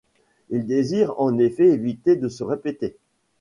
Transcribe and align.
Il 0.49 0.65
désire 0.65 1.13
en 1.19 1.37
effet 1.37 1.67
éviter 1.67 2.15
de 2.15 2.27
se 2.27 2.43
répéter. 2.43 2.97